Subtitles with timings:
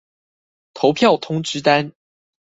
[0.73, 1.93] 投票通知單